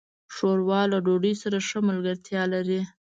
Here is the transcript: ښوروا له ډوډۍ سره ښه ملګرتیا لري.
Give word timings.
ښوروا 0.33 0.81
له 0.91 0.97
ډوډۍ 1.05 1.33
سره 1.43 1.57
ښه 1.67 1.79
ملګرتیا 1.89 2.41
لري. 2.53 2.81